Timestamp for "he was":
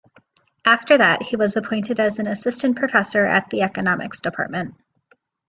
1.21-1.55